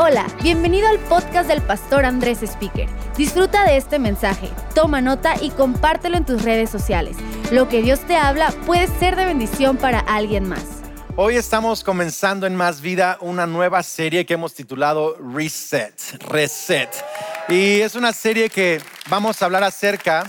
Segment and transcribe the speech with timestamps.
[0.00, 2.88] Hola, bienvenido al podcast del pastor Andrés Speaker.
[3.16, 7.16] Disfruta de este mensaje, toma nota y compártelo en tus redes sociales.
[7.50, 10.62] Lo que Dios te habla puede ser de bendición para alguien más.
[11.16, 16.90] Hoy estamos comenzando en Más Vida una nueva serie que hemos titulado Reset, Reset.
[17.48, 18.80] Y es una serie que
[19.10, 20.24] vamos a hablar acerca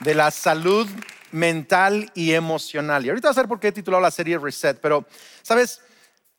[0.00, 0.86] de la salud
[1.32, 3.06] mental y emocional.
[3.06, 5.06] Y ahorita vas a ver por qué he titulado la serie Reset, pero,
[5.40, 5.80] ¿sabes?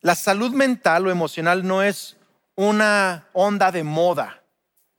[0.01, 2.16] La salud mental o emocional no es
[2.57, 4.43] una onda de moda,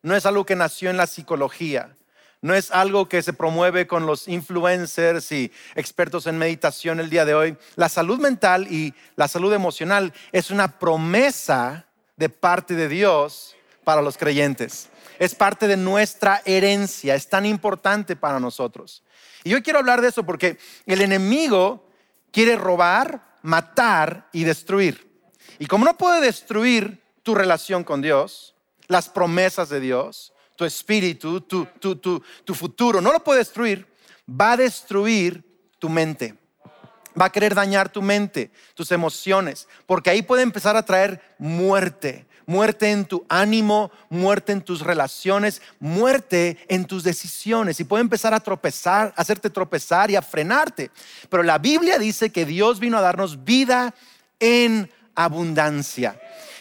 [0.03, 1.97] no es algo que nació en la psicología,
[2.41, 7.25] no es algo que se promueve con los influencers y expertos en meditación el día
[7.25, 7.59] de hoy.
[7.75, 11.87] La salud mental y la salud emocional es una promesa
[12.17, 14.89] de parte de Dios para los creyentes.
[15.19, 19.03] Es parte de nuestra herencia, es tan importante para nosotros.
[19.43, 21.89] Y yo quiero hablar de eso porque el enemigo
[22.31, 25.11] quiere robar, matar y destruir.
[25.59, 28.55] Y como no puede destruir tu relación con Dios,
[28.87, 33.03] las promesas de Dios, tu espíritu, tu, tu, tu, tu futuro.
[33.03, 33.87] No lo puede destruir,
[34.27, 35.45] va a destruir
[35.79, 36.37] tu mente.
[37.21, 42.25] Va a querer dañar tu mente, tus emociones, porque ahí puede empezar a traer muerte,
[42.47, 48.33] muerte en tu ánimo, muerte en tus relaciones, muerte en tus decisiones y puede empezar
[48.33, 50.91] a tropezar, a hacerte tropezar y a frenarte.
[51.29, 53.95] Pero la Biblia dice que Dios vino a darnos vida
[54.41, 56.19] en abundancia.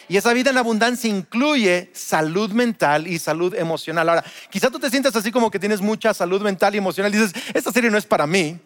[0.08, 4.08] Y esa vida en abundancia incluye salud mental y salud emocional.
[4.08, 7.18] Ahora, quizá tú te sientas así como que tienes mucha salud mental y emocional y
[7.18, 8.58] dices, esta serie no es para mí.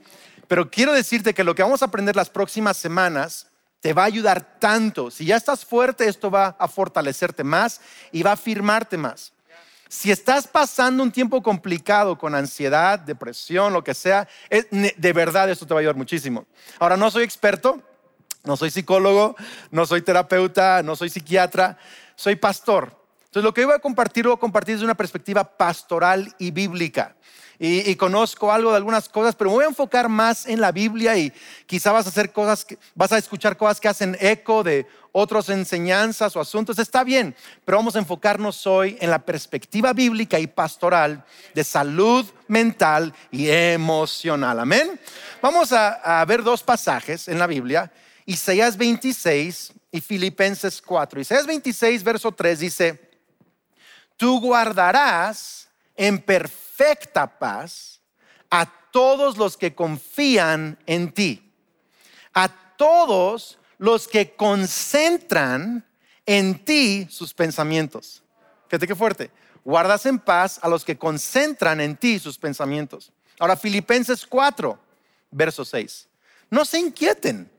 [0.47, 3.47] Pero quiero decirte que lo que vamos a aprender las próximas semanas
[3.81, 5.11] te va a ayudar tanto.
[5.11, 7.81] Si ya estás fuerte, esto va a fortalecerte más
[8.13, 9.33] y va a afirmarte más.
[9.89, 15.67] Si estás pasando un tiempo complicado con ansiedad, depresión, lo que sea, de verdad esto
[15.67, 16.47] te va a ayudar muchísimo.
[16.79, 17.83] Ahora, no soy experto,
[18.45, 19.37] no soy psicólogo,
[19.71, 21.79] no soy terapeuta, no soy psiquiatra,
[22.17, 22.97] soy pastor.
[23.25, 26.51] Entonces lo que voy a compartir, lo voy a compartir desde una perspectiva pastoral y
[26.51, 27.17] bíblica.
[27.65, 31.17] Y, conozco algo de algunas cosas, pero me voy a enfocar más en la Biblia
[31.17, 31.33] y
[31.67, 32.67] quizá vas a hacer cosas,
[32.97, 36.81] vas a escuchar cosas que hacen eco de otras enseñanzas o asuntos.
[36.81, 42.27] Está bien, pero vamos a enfocarnos hoy en la perspectiva bíblica y pastoral de salud
[42.49, 44.59] mental y emocional.
[44.59, 44.99] Amén.
[45.41, 47.93] Vamos a, a ver dos pasajes en la Biblia
[48.27, 51.21] Isaías 26 y Filipenses 4.
[51.21, 53.11] Isaías 26, verso 3 dice,
[54.17, 58.01] tú guardarás en perfecta paz
[58.51, 61.53] a todos los que confían en ti,
[62.35, 65.85] a todos los que concentran
[66.27, 68.23] en ti sus pensamientos.
[68.69, 69.31] Fíjate qué fuerte.
[69.65, 73.13] Guardas en paz a los que concentran en ti sus pensamientos.
[73.39, 74.79] Ahora, Filipenses 4,
[75.31, 76.09] verso 6.
[76.51, 77.51] No se inquieten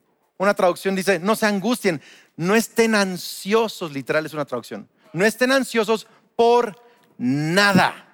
[0.44, 2.02] una traducción dice, no se angustien,
[2.36, 4.88] no estén ansiosos, literal es una traducción.
[5.14, 6.76] No estén ansiosos por
[7.18, 8.08] nada.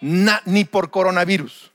[0.00, 1.70] ni por coronavirus,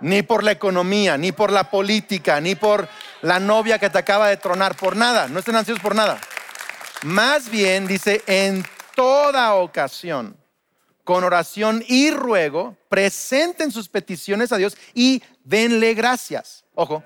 [0.00, 2.88] ni por la economía, ni por la política, ni por
[3.22, 5.28] la novia que te acaba de tronar, por nada.
[5.28, 6.18] No estén ansiosos por nada.
[7.02, 8.64] Más bien dice, en
[8.96, 10.36] toda ocasión
[11.06, 16.64] con oración y ruego, presenten sus peticiones a Dios y denle gracias.
[16.74, 17.04] Ojo,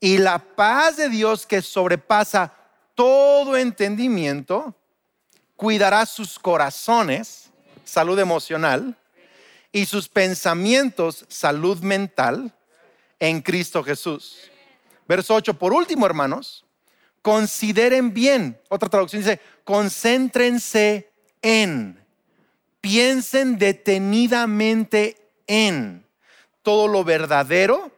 [0.00, 2.54] y la paz de Dios que sobrepasa
[2.94, 4.74] todo entendimiento,
[5.56, 7.50] cuidará sus corazones,
[7.84, 8.96] salud emocional,
[9.70, 12.50] y sus pensamientos, salud mental,
[13.20, 14.38] en Cristo Jesús.
[15.06, 16.64] Verso 8, por último, hermanos,
[17.20, 21.12] consideren bien, otra traducción dice, concéntrense
[21.42, 22.03] en
[22.84, 26.06] piensen detenidamente en
[26.62, 27.90] todo lo verdadero,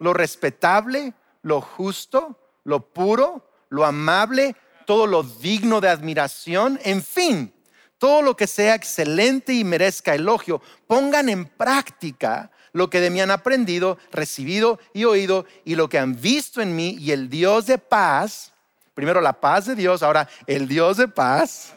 [0.00, 4.56] lo respetable, lo justo, lo puro, lo amable,
[4.86, 7.54] todo lo digno de admiración, en fin,
[7.98, 10.60] todo lo que sea excelente y merezca elogio.
[10.88, 16.00] Pongan en práctica lo que de mí han aprendido, recibido y oído y lo que
[16.00, 18.52] han visto en mí y el Dios de paz,
[18.94, 21.73] primero la paz de Dios, ahora el Dios de paz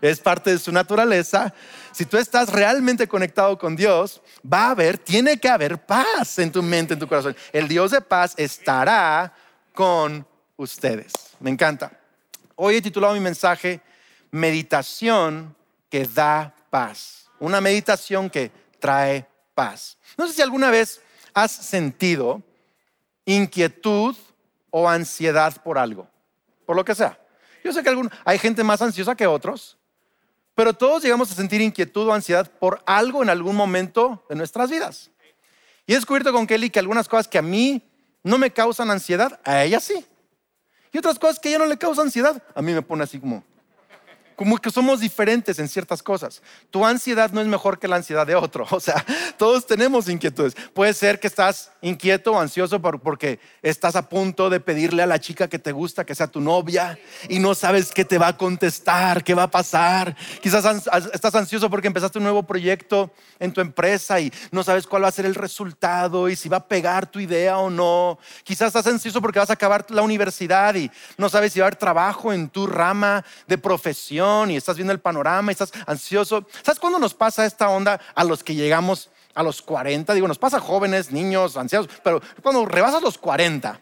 [0.00, 1.52] es parte de su naturaleza.
[1.92, 4.20] Si tú estás realmente conectado con Dios,
[4.50, 7.36] va a haber, tiene que haber paz en tu mente, en tu corazón.
[7.52, 9.32] El Dios de paz estará
[9.72, 10.26] con
[10.56, 11.12] ustedes.
[11.40, 11.92] Me encanta.
[12.54, 13.80] Hoy he titulado mi mensaje
[14.30, 15.54] Meditación
[15.88, 17.30] que da paz.
[17.38, 19.96] Una meditación que trae paz.
[20.16, 21.00] No sé si alguna vez
[21.32, 22.42] has sentido
[23.24, 24.16] inquietud
[24.70, 26.08] o ansiedad por algo,
[26.64, 27.18] por lo que sea.
[27.64, 29.75] Yo sé que hay gente más ansiosa que otros,
[30.56, 34.70] pero todos llegamos a sentir inquietud o ansiedad por algo en algún momento de nuestras
[34.70, 35.10] vidas.
[35.86, 37.82] Y he descubierto con Kelly que algunas cosas que a mí
[38.24, 40.04] no me causan ansiedad, a ella sí.
[40.92, 42.42] Y otras cosas que ya no le causan ansiedad.
[42.54, 43.44] A mí me pone así como,
[44.36, 46.42] como que somos diferentes en ciertas cosas.
[46.70, 48.66] Tu ansiedad no es mejor que la ansiedad de otro.
[48.76, 49.02] O sea,
[49.38, 50.54] todos tenemos inquietudes.
[50.74, 55.18] Puede ser que estás inquieto o ansioso porque estás a punto de pedirle a la
[55.18, 56.98] chica que te gusta que sea tu novia
[57.30, 60.14] y no sabes qué te va a contestar, qué va a pasar.
[60.42, 65.04] Quizás estás ansioso porque empezaste un nuevo proyecto en tu empresa y no sabes cuál
[65.04, 68.18] va a ser el resultado y si va a pegar tu idea o no.
[68.44, 71.68] Quizás estás ansioso porque vas a acabar la universidad y no sabes si va a
[71.68, 76.46] haber trabajo en tu rama de profesión y estás viendo el panorama y estás ansioso.
[76.62, 80.14] ¿Sabes cuándo nos pasa esta onda a los que llegamos a los 40?
[80.14, 83.80] Digo, nos pasa jóvenes, niños, ancianos, pero cuando rebasas los 40,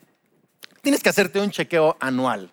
[0.82, 2.50] tienes que hacerte un chequeo anual.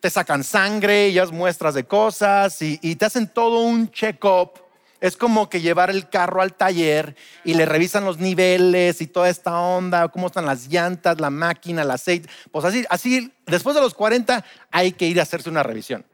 [0.00, 4.67] Te sacan sangre y muestras de cosas y, y te hacen todo un check-up
[5.00, 7.14] es como que llevar el carro al taller
[7.44, 11.82] y le revisan los niveles y toda esta onda, cómo están las llantas, la máquina,
[11.82, 12.28] el aceite.
[12.50, 16.04] Pues así, así, después de los 40 hay que ir a hacerse una revisión.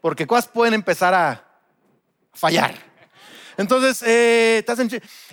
[0.00, 1.44] Porque cosas pueden empezar a
[2.32, 2.74] fallar.
[3.56, 4.64] Entonces, eh,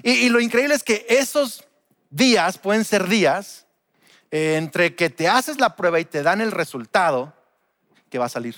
[0.04, 1.63] y, lo increíble es que esos
[2.10, 3.66] días pueden ser días
[4.31, 7.34] eh, entre que te haces la prueba y te dan el resultado
[8.10, 8.56] que va a salir.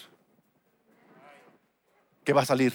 [2.23, 2.73] Que va a salir.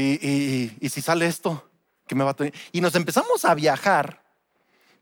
[0.00, 1.70] Y, si sale esto,
[2.06, 2.36] ¿qué me va a?
[2.72, 4.22] Y nos empezamos a viajar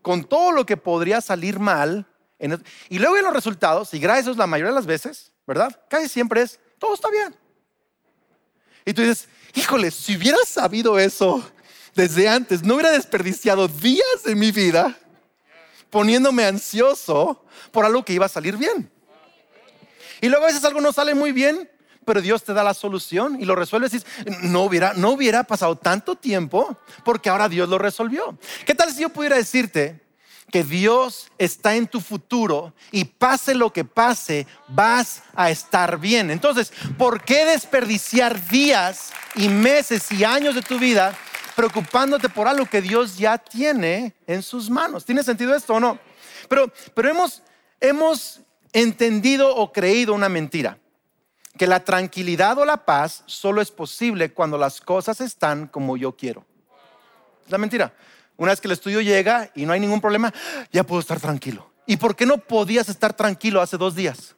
[0.02, 2.06] con todo lo que podría salir mal.
[2.88, 5.80] y luego en los resultados, y gracias la mayoría de las veces, ¿verdad?
[5.88, 7.34] Casi siempre es, todo está bien.
[8.84, 11.44] Y tú dices, híjole, si hubiera sabido eso
[11.94, 14.96] desde antes, no hubiera desperdiciado días de mi vida
[15.90, 18.90] poniéndome ansioso por algo que iba a salir bien.
[20.20, 21.68] Y luego a veces algo no sale muy bien
[22.06, 23.92] pero Dios te da la solución y lo resuelves.
[23.94, 24.02] Y
[24.42, 28.38] no hubiera, no hubiera pasado tanto tiempo porque ahora Dios lo resolvió.
[28.64, 30.00] ¿Qué tal si yo pudiera decirte
[30.52, 36.30] que Dios está en tu futuro y pase lo que pase, vas a estar bien?
[36.30, 41.12] Entonces, ¿por qué desperdiciar días y meses y años de tu vida
[41.56, 45.04] preocupándote por algo que Dios ya tiene en sus manos?
[45.04, 45.98] ¿Tiene sentido esto o no?
[46.48, 47.42] Pero, pero hemos,
[47.80, 48.42] hemos
[48.72, 50.78] entendido o creído una mentira
[51.56, 56.16] que la tranquilidad o la paz solo es posible cuando las cosas están como yo
[56.16, 56.44] quiero.
[57.44, 57.92] Es la mentira.
[58.36, 60.32] Una vez que el estudio llega y no hay ningún problema,
[60.70, 61.70] ya puedo estar tranquilo.
[61.86, 64.34] ¿Y por qué no podías estar tranquilo hace dos días?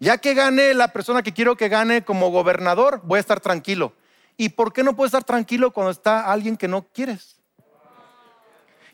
[0.00, 3.92] Ya que gane la persona que quiero que gane como gobernador, voy a estar tranquilo.
[4.36, 7.36] ¿Y por qué no puedo estar tranquilo cuando está alguien que no quieres?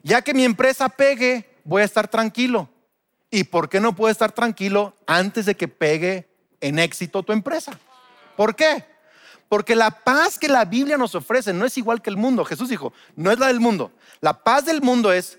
[0.03, 2.69] Ya que mi empresa pegue, voy a estar tranquilo.
[3.31, 6.29] ¿Y por qué no puedes estar tranquilo antes de que pegue
[6.61, 7.79] en éxito tu empresa?
[8.37, 8.85] ¿Por qué?
[9.49, 12.45] Porque la paz que la Biblia nos ofrece no es igual que el mundo.
[12.45, 13.93] Jesús dijo, no es la del mundo.
[14.21, 15.39] La paz del mundo es,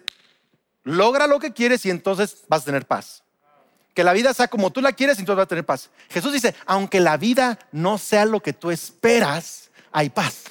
[0.84, 3.24] logra lo que quieres y entonces vas a tener paz.
[3.96, 5.90] Que la vida sea como tú la quieres y entonces vas a tener paz.
[6.10, 10.44] Jesús dice, aunque la vida no sea lo que tú esperas, hay paz.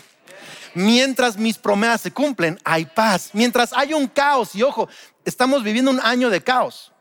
[0.75, 3.31] Mientras mis promesas se cumplen, hay paz.
[3.32, 4.88] Mientras hay un caos, y ojo,
[5.25, 6.93] estamos viviendo un año de caos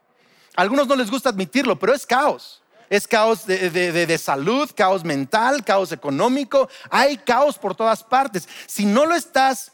[0.57, 2.63] algunos no les gusta admitirlo, pero es caos.
[2.89, 6.68] Es caos de, salud, caos mental, caos económico.
[6.89, 8.50] Hay caos por todas partes.
[8.65, 9.71] Si no lo estás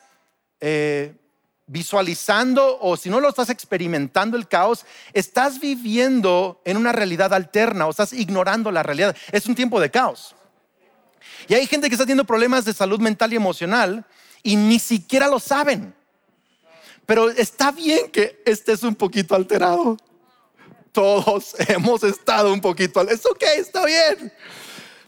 [0.60, 1.16] eh,
[1.68, 7.88] visualizando o si no lo estás experimentando el caos, estás viviendo en una realidad alterna
[7.88, 9.16] o estás ignorando la realidad.
[9.32, 10.36] Es un tiempo de caos.
[11.48, 14.06] Y hay gente que está teniendo problemas de salud mental y emocional
[14.42, 15.96] y ni siquiera lo saben.
[17.06, 19.98] Pero está bien que estés un poquito alterado
[20.94, 24.32] todos hemos estado un poquito, es ok, está bien.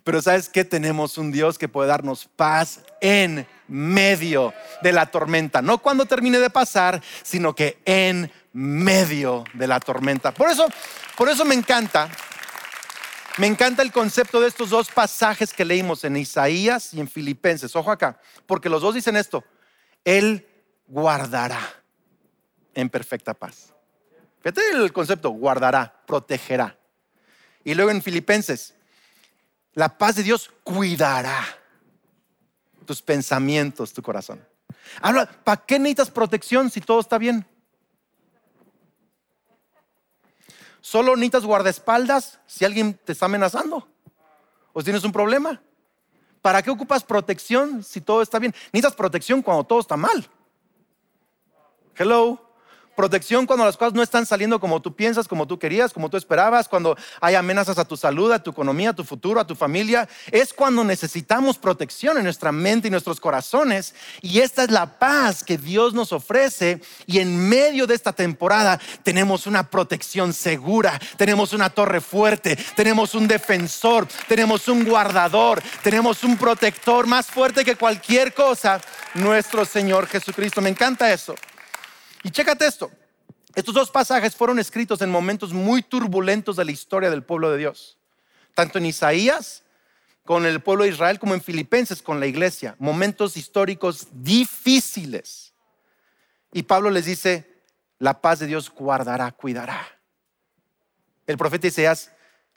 [0.04, 5.62] Pero sabes que tenemos un Dios que puede darnos paz en medio de la tormenta,
[5.62, 10.32] no cuando termine de pasar, sino que en medio de la tormenta.
[10.32, 10.68] Por eso,
[11.18, 12.10] por eso me encanta,
[13.38, 17.76] me encanta el concepto de estos dos pasajes que leímos en Isaías y en Filipenses.
[17.76, 19.44] Ojo acá, porque los dos dicen esto,
[20.04, 20.48] Él
[20.88, 21.60] guardará
[22.76, 23.75] en perfecta paz.
[24.46, 26.78] Fíjate el concepto, guardará, protegerá.
[27.64, 28.76] Y luego en Filipenses,
[29.74, 31.44] la paz de Dios cuidará
[32.86, 34.48] tus pensamientos, tu corazón.
[35.02, 37.44] Habla, ¿para qué necesitas protección si todo está bien?
[40.80, 43.88] Solo necesitas guardaespaldas si alguien te está amenazando
[44.74, 45.60] o si tienes un problema.
[46.44, 48.54] ¿Para qué ocupas protección si todo está bien?
[48.72, 50.30] Necesitas protección cuando todo está mal.
[51.96, 52.45] Hello.
[52.96, 56.16] Protección cuando las cosas no están saliendo como tú piensas, como tú querías, como tú
[56.16, 59.56] esperabas, cuando hay amenazas a tu salud, a tu economía, a tu futuro, a tu
[59.56, 60.08] familia.
[60.32, 63.94] Es cuando necesitamos protección en nuestra mente y nuestros corazones.
[64.22, 66.82] Y esta es la paz que Dios nos ofrece.
[67.06, 73.14] Y en medio de esta temporada tenemos una protección segura, tenemos una torre fuerte, tenemos
[73.14, 78.80] un defensor, tenemos un guardador, tenemos un protector más fuerte que cualquier cosa,
[79.16, 80.62] nuestro Señor Jesucristo.
[80.62, 81.36] Me encanta eso.
[82.26, 82.92] Y chécate esto.
[83.54, 87.60] Estos dos pasajes fueron escritos en momentos muy turbulentos de la historia del pueblo de
[87.60, 88.00] Dios.
[88.56, 89.62] Tanto en Isaías
[90.24, 92.76] con el pueblo de Israel como en Filipenses con la iglesia.
[92.80, 95.54] Momentos históricos difíciles.
[96.52, 97.62] Y Pablo les dice,
[98.00, 99.86] la paz de Dios guardará, cuidará.
[101.28, 102.12] El profeta Isaías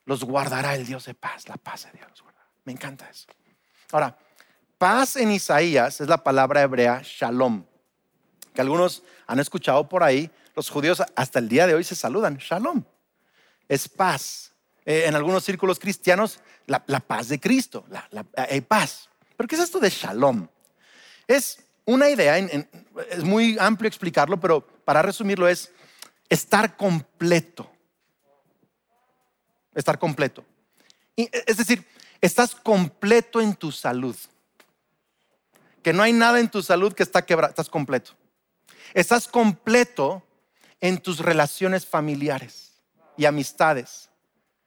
[0.06, 2.24] los guardará el Dios de paz, la paz de Dios.
[2.64, 3.26] Me encanta eso.
[3.92, 4.16] Ahora,
[4.78, 7.66] paz en Isaías es la palabra hebrea shalom
[8.58, 12.38] que algunos han escuchado por ahí, los judíos hasta el día de hoy se saludan,
[12.38, 12.82] shalom,
[13.68, 14.52] es paz.
[14.84, 17.84] Eh, en algunos círculos cristianos, la, paz de Cristo,
[18.36, 19.10] hay paz.
[19.36, 20.48] ¿Pero qué es esto de shalom?
[21.28, 25.70] Es una idea, es muy amplio explicarlo, pero para resumirlo es
[26.28, 27.70] estar completo.
[29.72, 30.44] Estar completo.
[31.14, 31.86] es decir,
[32.20, 34.16] estás completo en tu salud.
[35.80, 38.18] Que no hay nada en tu salud que está quebrado, estás completo.
[38.94, 40.22] Estás completo
[40.80, 42.72] en tus relaciones familiares
[43.16, 44.08] y amistades.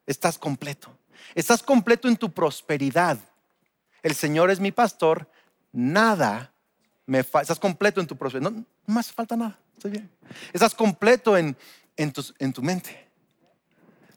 [0.06, 0.96] Estás completo.
[1.36, 3.18] Estás completo en tu prosperidad.
[4.04, 5.30] El Señor es mi pastor.
[5.72, 6.52] Nada
[7.06, 7.44] me falta.
[7.44, 8.52] Estás completo en tu prosperidad.
[8.52, 9.58] No, me falta nada.
[9.74, 10.10] Estoy bien.
[10.54, 11.56] Estás completo en,
[11.96, 13.08] en, en tu mente.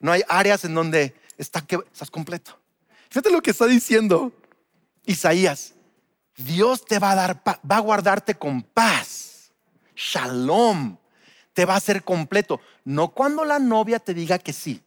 [0.01, 2.59] No hay áreas en donde está que, estás completo.
[3.09, 4.33] Fíjate lo que está diciendo
[5.07, 5.75] Isaías.
[6.37, 9.34] Dios te va a dar, va a guardarte con paz
[9.95, 10.97] shalom,
[11.53, 12.61] te va a ser completo.
[12.85, 14.83] No cuando la novia te diga que sí.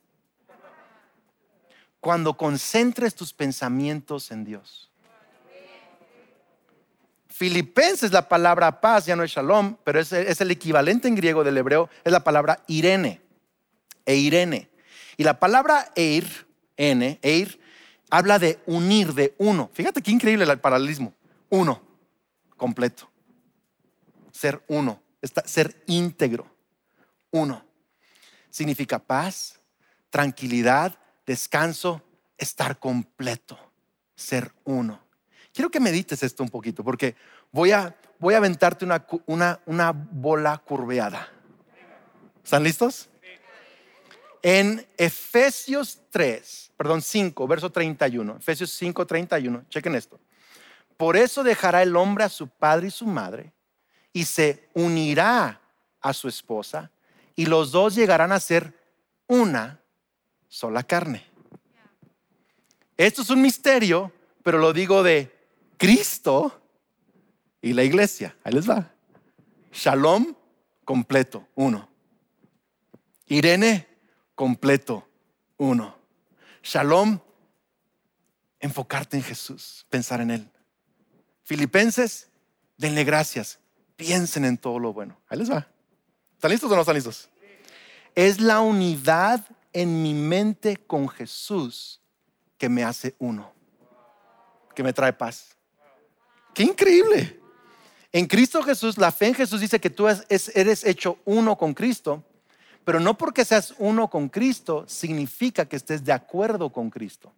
[2.00, 4.92] Cuando concentres tus pensamientos en Dios.
[7.28, 11.44] Filipenses, la palabra paz, ya no es shalom, pero es, es el equivalente en griego
[11.44, 13.22] del hebreo, es la palabra irene,
[14.06, 14.70] e irene.
[15.18, 16.48] Y la palabra eir,
[16.78, 17.60] n, eir,
[18.10, 19.70] habla de unir, de uno.
[19.74, 21.14] Fíjate qué increíble el paralelismo.
[21.50, 21.82] Uno,
[22.56, 23.08] completo
[24.38, 25.01] ser uno,
[25.46, 26.48] ser íntegro,
[27.32, 27.65] uno.
[28.51, 29.60] Significa paz,
[30.10, 32.03] tranquilidad, descanso,
[32.38, 33.58] estar completo,
[34.15, 35.01] ser uno.
[35.51, 37.15] Quiero que medites esto un poquito porque
[37.51, 41.27] voy a, voy a aventarte una, una, una bola curveada.
[42.44, 43.10] ¿Están listos?
[44.44, 50.20] En Efesios 3, perdón, 5, verso 31, Efesios 5, 31, chequen esto.
[50.96, 53.51] Por eso dejará el hombre a su padre y su madre
[54.18, 55.62] y se unirá
[56.02, 56.90] a su esposa
[57.36, 58.74] y los dos llegarán a ser
[59.28, 59.80] una
[60.48, 61.24] sola carne.
[62.98, 65.32] Esto es un misterio, pero lo digo de
[65.78, 66.60] Cristo
[67.62, 68.36] y la iglesia.
[68.44, 68.92] Ahí les va.
[69.72, 70.36] Shalom
[70.84, 71.88] completo, uno.
[73.28, 73.88] Irene
[74.34, 75.08] completo,
[75.58, 75.96] uno.
[76.64, 77.20] Shalom,
[78.60, 80.52] enfocarte en Jesús, pensar en Él.
[81.44, 82.32] Filipenses,
[82.78, 83.60] denle gracias
[83.98, 85.18] piensen en todo lo bueno.
[85.27, 85.68] Ahí les va.
[86.36, 87.27] ¿Están listos o no están listos?
[88.16, 92.00] Es la unidad en mi mente con Jesús
[92.58, 93.51] que me hace uno,
[94.74, 95.56] que me trae paz.
[96.54, 97.39] Qué increíble.
[98.12, 102.24] En Cristo Jesús, la fe en Jesús dice que tú eres hecho uno con Cristo,
[102.84, 107.34] pero no porque seas uno con Cristo significa que estés de acuerdo con Cristo.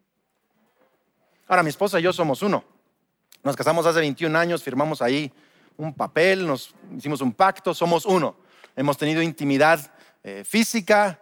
[1.47, 2.63] Ahora, mi esposa y yo somos uno.
[3.43, 5.33] Nos casamos hace 21 años, firmamos ahí
[5.79, 8.35] un papel, nos hicimos un pacto, somos uno.
[8.75, 9.79] Hemos tenido intimidad
[10.23, 11.19] eh, física,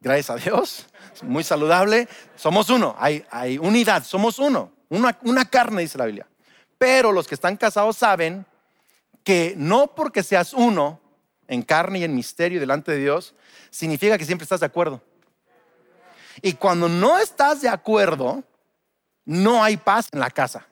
[0.00, 0.86] gracias a Dios,
[1.22, 2.08] muy saludable.
[2.36, 6.28] Somos uno, hay, unidad, somos uno, una, una carne, dice la Biblia.
[6.78, 8.46] Pero los que están casados saben
[9.24, 11.00] que no porque seas uno
[11.48, 13.34] en carne y en misterio delante de Dios,
[13.70, 15.02] significa que siempre estás de acuerdo.
[16.40, 18.44] Y cuando no estás de acuerdo,
[19.24, 20.68] no hay paz en la casa.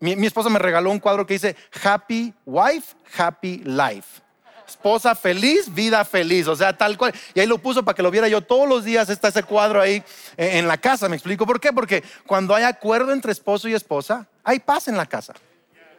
[0.00, 4.22] Mi, esposa me regaló un cuadro que dice Happy Wife, Happy Life.
[4.66, 7.14] Esposa feliz, vida feliz, o sea, tal cual.
[7.34, 9.08] Y ahí lo puso para que lo viera yo todos los días.
[9.08, 10.02] Está ese cuadro ahí
[10.36, 11.08] eh, en la casa.
[11.08, 11.72] Me explico por qué.
[11.72, 15.34] Porque cuando hay acuerdo entre esposo y esposa, hay paz en la casa.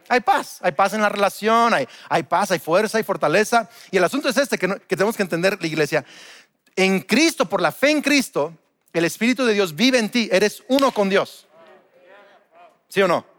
[0.10, 3.70] Hay paz, hay paz en la relación, hay, hay paz, hay fuerza, hay fortaleza.
[3.92, 6.06] Y el asunto es este que, que tenemos que entender, la iglesia.
[6.76, 8.54] En Cristo, por la fe en Cristo,
[8.94, 10.30] el Espíritu de Dios vive en ti.
[10.32, 11.48] Eres uno con Dios.
[12.90, 13.37] ¿Sí o no?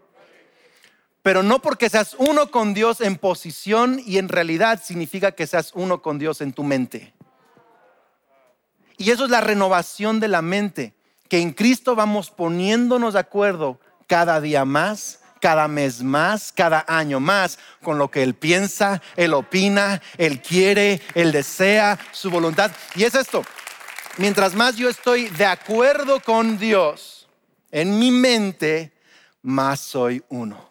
[1.21, 5.71] Pero no porque seas uno con Dios en posición y en realidad significa que seas
[5.73, 7.13] uno con Dios en tu mente.
[8.97, 10.93] Y eso es la renovación de la mente,
[11.29, 17.19] que en Cristo vamos poniéndonos de acuerdo cada día más, cada mes más, cada año
[17.19, 22.71] más, con lo que Él piensa, Él opina, Él quiere, Él desea, su voluntad.
[22.95, 23.43] Y es esto,
[24.17, 27.27] mientras más yo estoy de acuerdo con Dios
[27.71, 28.93] en mi mente,
[29.41, 30.68] más soy uno.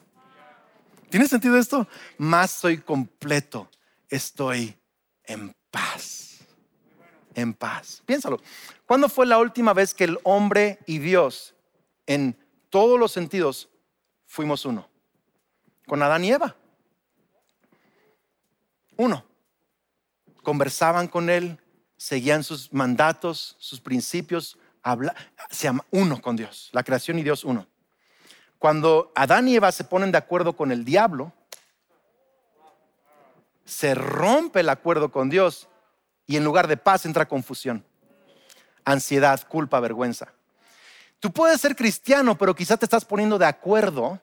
[1.11, 1.87] ¿Tiene sentido esto?
[2.19, 3.71] Más soy completo,
[4.09, 4.77] estoy
[5.25, 6.41] en paz.
[7.35, 8.03] En paz.
[8.05, 8.41] Piénsalo.
[8.87, 11.55] ¿Cuándo fue la última vez que el hombre y Dios,
[12.07, 12.37] en
[12.69, 13.69] todos los sentidos,
[14.27, 14.88] fuimos uno?
[15.87, 16.57] Con Adán y Eva.
[18.97, 19.25] Uno.
[20.43, 21.59] Conversaban con él,
[21.97, 24.59] seguían sus mandatos, sus principios,
[25.50, 27.67] se llama uno con Dios, la creación y Dios uno.
[28.59, 31.33] Cuando Adán y Eva se ponen de acuerdo con el diablo,
[33.65, 35.69] se rompe el acuerdo con Dios
[36.27, 37.85] y en lugar de paz entra confusión,
[38.85, 40.33] ansiedad, culpa, vergüenza.
[41.21, 44.21] Tú puedes ser cristiano, pero quizá te estás poniendo de acuerdo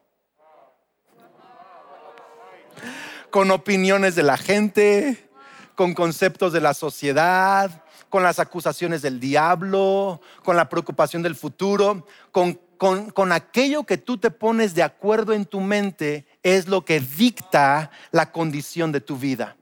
[3.30, 5.30] con opiniones de la gente,
[5.76, 12.08] con conceptos de la sociedad, con las acusaciones del diablo, con la preocupación del futuro,
[12.32, 17.00] con con, aquello que tú te pones de acuerdo en tu mente es lo que
[17.00, 19.56] dicta la condición de tu vida.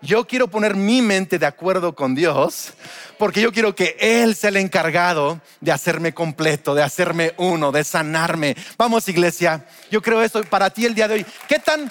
[0.00, 2.74] Yo quiero poner mi mente de acuerdo con Dios
[3.18, 7.82] porque yo quiero que Él sea el encargado de hacerme completo, de hacerme uno, de
[7.82, 8.56] sanarme.
[8.76, 11.26] Vamos iglesia, yo creo esto para ti el día de hoy.
[11.48, 11.90] ¿Qué tan,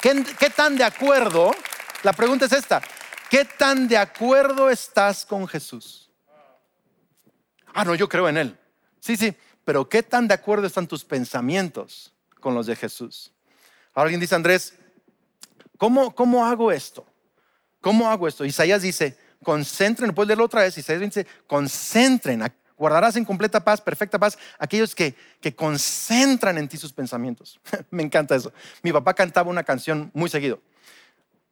[0.00, 1.54] qué tan de acuerdo?
[2.02, 2.80] La pregunta es esta.
[3.30, 6.10] ¿Qué tan de acuerdo estás con Jesús?
[7.74, 8.58] Ah, no, yo creo en Él.
[9.00, 13.32] Sí, sí, pero ¿qué tan de acuerdo están tus pensamientos con los de Jesús?
[13.92, 14.74] alguien dice, Andrés,
[15.76, 17.04] ¿cómo, ¿cómo hago esto?
[17.80, 18.44] ¿Cómo hago esto?
[18.44, 22.44] Isaías dice, concentren, puedes leerlo otra vez, Isaías dice, concentren,
[22.76, 27.58] guardarás en completa paz, perfecta paz, aquellos que, que concentran en ti sus pensamientos.
[27.90, 28.52] Me encanta eso.
[28.82, 30.60] Mi papá cantaba una canción muy seguido.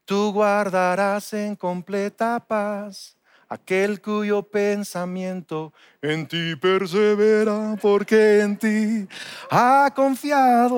[0.04, 3.13] Tú guardarás en completa paz
[3.48, 9.06] aquel cuyo pensamiento en ti persevera, porque en ti
[9.50, 10.74] ha confiado.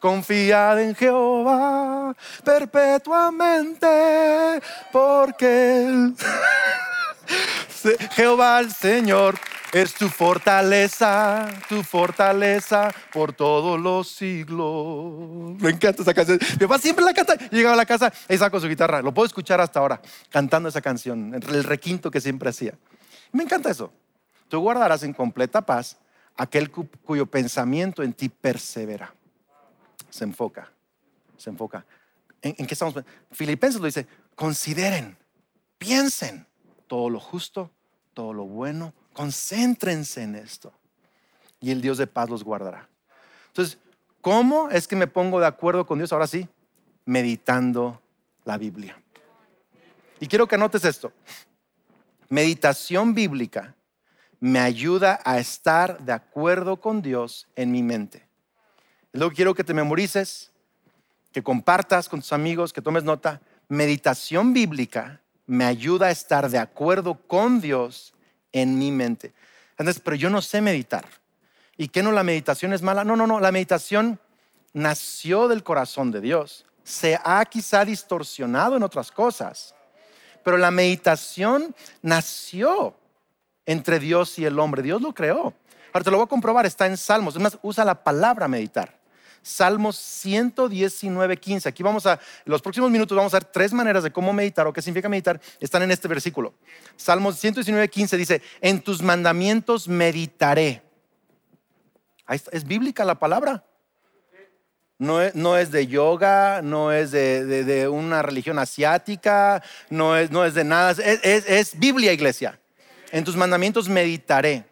[0.00, 4.60] Confiad en Jehová perpetuamente,
[4.92, 6.12] porque
[8.14, 9.38] Jehová el Señor
[9.72, 15.58] es tu fortaleza, tu fortaleza por todos los siglos.
[15.60, 16.38] Me encanta esa canción.
[16.52, 17.34] Mi papá siempre la canta.
[17.50, 19.00] Llegaba a la casa y con su guitarra.
[19.00, 22.74] Lo puedo escuchar hasta ahora, cantando esa canción, el requinto que siempre hacía.
[23.32, 23.92] Me encanta eso.
[24.48, 25.96] Tú guardarás en completa paz
[26.36, 29.14] aquel cuyo pensamiento en ti persevera.
[30.10, 30.70] Se enfoca,
[31.38, 31.86] se enfoca.
[32.42, 32.94] ¿En, en qué estamos?
[33.30, 35.16] Filipenses lo dice, consideren,
[35.78, 36.46] piensen
[36.86, 37.70] todo lo justo,
[38.12, 40.72] todo lo bueno, Concéntrense en esto.
[41.60, 42.88] Y el Dios de paz los guardará.
[43.48, 43.78] Entonces,
[44.20, 46.12] ¿cómo es que me pongo de acuerdo con Dios?
[46.12, 46.48] Ahora sí,
[47.04, 48.00] meditando
[48.44, 49.00] la Biblia.
[50.20, 51.12] Y quiero que anotes esto.
[52.28, 53.74] Meditación bíblica
[54.40, 58.26] me ayuda a estar de acuerdo con Dios en mi mente.
[59.12, 60.50] Luego quiero que te memorices,
[61.32, 63.40] que compartas con tus amigos, que tomes nota.
[63.68, 68.14] Meditación bíblica me ayuda a estar de acuerdo con Dios
[68.52, 69.32] en mi mente.
[69.70, 71.06] Entonces, pero yo no sé meditar.
[71.76, 73.04] ¿Y qué no la meditación es mala?
[73.04, 74.20] No, no, no, la meditación
[74.72, 76.66] nació del corazón de Dios.
[76.84, 79.74] Se ha quizá distorsionado en otras cosas,
[80.44, 82.94] pero la meditación nació
[83.66, 84.82] entre Dios y el hombre.
[84.82, 85.54] Dios lo creó.
[85.92, 87.34] Ahora te lo voy a comprobar, está en Salmos.
[87.34, 89.01] Además, usa la palabra meditar.
[89.42, 91.68] Salmos 119, 15.
[91.68, 94.66] Aquí vamos a, en los próximos minutos vamos a ver tres maneras de cómo meditar
[94.66, 95.40] o qué significa meditar.
[95.58, 96.54] Están en este versículo.
[96.96, 100.82] Salmos 119, 15 dice, en tus mandamientos meditaré.
[102.28, 103.64] Es bíblica la palabra.
[104.98, 110.62] No es, de yoga, no es de, una religión asiática, no es, no es de
[110.62, 110.92] nada.
[110.92, 112.60] Es Biblia, iglesia.
[113.10, 114.64] En tus mandamientos meditaré.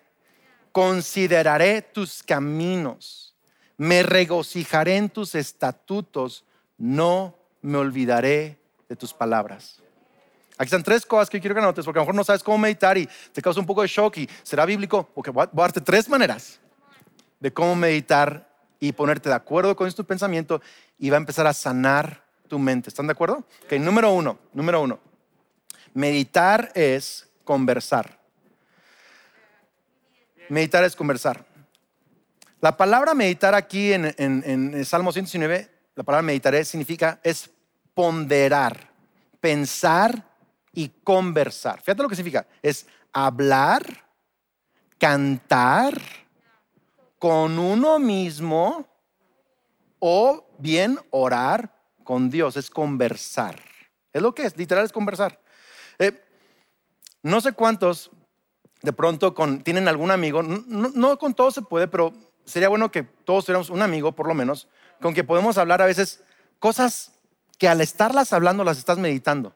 [0.70, 3.29] Consideraré tus caminos
[3.80, 6.44] me regocijaré en tus estatutos,
[6.76, 9.80] no me olvidaré de tus palabras.
[10.58, 12.58] Aquí están tres cosas que quiero que anotes, porque a lo mejor no sabes cómo
[12.58, 15.80] meditar y te causa un poco de shock y será bíblico, porque voy a darte
[15.80, 16.60] tres maneras
[17.38, 18.46] de cómo meditar
[18.80, 20.60] y ponerte de acuerdo con tu pensamiento
[20.98, 22.90] y va a empezar a sanar tu mente.
[22.90, 23.46] ¿Están de acuerdo?
[23.64, 25.00] Ok, número uno, número uno.
[25.94, 28.20] Meditar es conversar.
[30.50, 31.49] Meditar es conversar.
[32.60, 37.50] La palabra meditar aquí en, en, en Salmo 119, la palabra meditaré significa es
[37.94, 38.90] ponderar,
[39.40, 40.30] pensar
[40.72, 41.80] y conversar.
[41.80, 42.46] Fíjate lo que significa.
[42.62, 43.82] Es hablar,
[44.98, 46.00] cantar
[47.18, 48.86] con uno mismo
[49.98, 52.56] o bien orar con Dios.
[52.56, 53.56] Es conversar.
[54.12, 55.40] Es lo que es, literal es conversar.
[55.98, 56.12] Eh,
[57.22, 58.10] no sé cuántos
[58.82, 63.02] de pronto con, tienen algún amigo, no, con todos se puede, pero sería bueno que
[63.02, 64.68] todos tuviéramos un amigo, por lo menos,
[65.00, 66.22] con que podemos hablar a veces
[66.58, 67.12] cosas
[67.58, 69.54] que al estarlas hablando las estás meditando.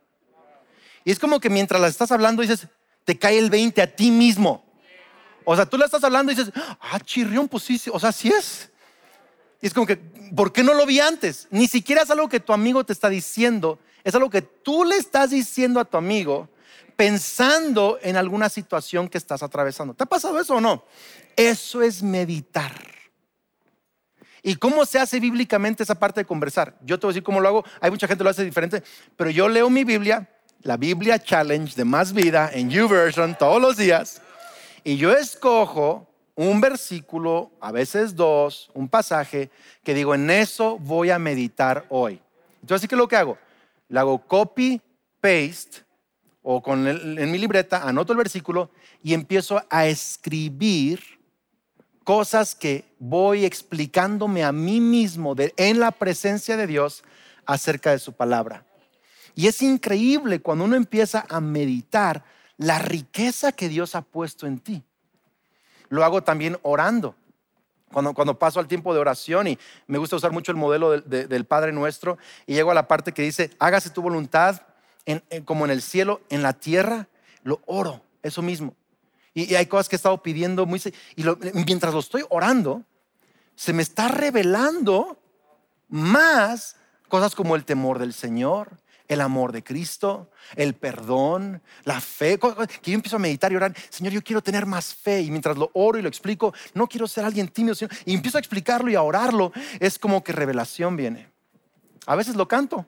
[1.04, 2.68] Y es como que mientras las estás hablando dices,
[3.04, 4.64] te cae el 20 a ti mismo.
[5.44, 8.28] O sea, tú la estás hablando y dices, ah, chirrión, pues sí, o sea, sí
[8.28, 8.70] es.
[9.60, 11.48] Y es como que, ¿por qué no lo vi antes?
[11.50, 14.96] Ni siquiera es algo que tu amigo te está diciendo, es algo que tú le
[14.96, 16.48] estás diciendo a tu amigo
[16.96, 19.94] pensando en alguna situación que estás atravesando.
[19.94, 20.84] ¿Te ha pasado eso o no?
[21.36, 22.72] Eso es meditar.
[24.42, 26.76] ¿Y cómo se hace bíblicamente esa parte de conversar?
[26.82, 27.64] Yo te voy a decir cómo lo hago.
[27.80, 28.82] Hay mucha gente que lo hace diferente,
[29.16, 30.28] pero yo leo mi Biblia,
[30.60, 34.20] la Biblia Challenge de Más Vida en YouVersion todos los días,
[34.84, 39.50] y yo escojo un versículo, a veces dos, un pasaje,
[39.82, 42.20] que digo, en eso voy a meditar hoy.
[42.60, 43.38] Entonces, así que lo que hago,
[43.88, 44.80] le hago copy,
[45.20, 45.84] paste
[46.42, 48.70] o con en mi libreta anoto el versículo
[49.02, 51.02] y empiezo a escribir
[52.04, 57.02] cosas que voy explicándome a mí mismo en la presencia de Dios
[57.46, 58.64] acerca de su palabra.
[59.34, 62.24] Y es increíble cuando uno empieza a meditar
[62.56, 64.84] la riqueza que Dios ha puesto en ti.
[65.88, 67.16] Lo hago también orando.
[67.92, 71.44] Cuando, cuando, paso al tiempo de oración y me gusta usar mucho el modelo del
[71.44, 74.62] Padre Nuestro y llego a la parte que dice, hágase tu voluntad
[75.44, 77.08] como en el cielo, en la tierra,
[77.44, 78.74] lo oro, eso mismo.
[79.34, 80.80] Y, hay cosas que he estado pidiendo muy...
[81.16, 81.24] Y
[81.66, 82.84] mientras lo estoy orando,
[83.56, 85.18] se me está revelando
[85.88, 86.76] más
[87.08, 92.90] cosas como el temor del Señor, el amor de Cristo, el perdón, la fe, que
[92.90, 95.70] yo empiezo a meditar y orar, Señor, yo quiero tener más fe y mientras lo
[95.74, 99.02] oro y lo explico, no quiero ser alguien tímido, y empiezo a explicarlo y a
[99.02, 101.28] orarlo, es como que revelación viene.
[102.06, 102.86] A veces lo canto,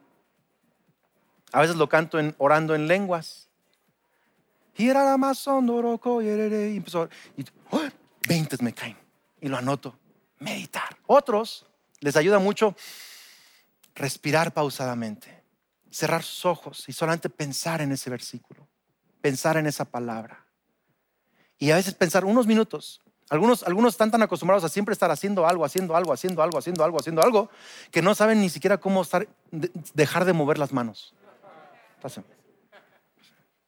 [1.52, 3.45] a veces lo canto en, orando en lenguas.
[4.78, 7.82] Y empezó, y, ¡oh!
[8.60, 8.96] me caen
[9.40, 9.98] y lo anoto.
[10.38, 10.96] Meditar.
[11.06, 11.66] Otros
[12.00, 12.74] les ayuda mucho
[13.94, 15.42] respirar pausadamente,
[15.90, 18.68] cerrar sus ojos y solamente pensar en ese versículo,
[19.22, 20.44] pensar en esa palabra.
[21.58, 23.00] Y a veces pensar unos minutos.
[23.30, 26.84] Algunos, algunos están tan acostumbrados a siempre estar haciendo algo, haciendo algo, haciendo algo, haciendo
[26.84, 27.50] algo, haciendo algo,
[27.90, 29.02] que no saben ni siquiera cómo
[29.94, 31.14] dejar de mover las manos.